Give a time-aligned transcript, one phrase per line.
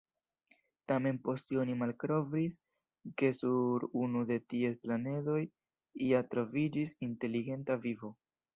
[0.91, 2.57] Tamen poste oni malkovris,
[3.23, 5.39] ke sur unu de ties planedoj
[6.09, 8.15] ja troviĝis inteligenta vivo.